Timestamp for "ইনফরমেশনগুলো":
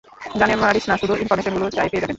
1.15-1.67